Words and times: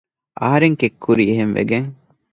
އަހަރެން 0.41 0.77
ކެތް 0.81 0.97
ކުރީ 1.03 1.23
އެހެންވެގެން 1.29 1.89